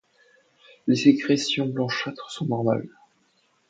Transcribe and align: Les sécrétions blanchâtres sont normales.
Les 0.87 0.95
sécrétions 0.95 1.67
blanchâtres 1.67 2.31
sont 2.31 2.47
normales. 2.47 2.89